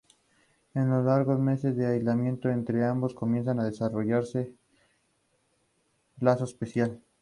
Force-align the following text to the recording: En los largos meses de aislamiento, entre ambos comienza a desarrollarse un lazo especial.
En 0.73 0.89
los 0.89 1.05
largos 1.05 1.37
meses 1.39 1.77
de 1.77 1.85
aislamiento, 1.85 2.49
entre 2.49 2.83
ambos 2.83 3.13
comienza 3.13 3.51
a 3.51 3.63
desarrollarse 3.63 4.51
un 6.19 6.25
lazo 6.25 6.45
especial. 6.45 6.99